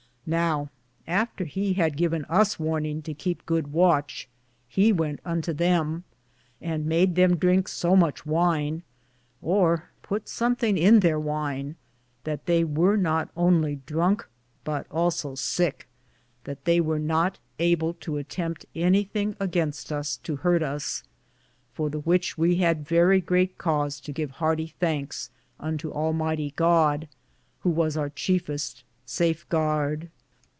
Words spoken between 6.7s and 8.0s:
made them drinke so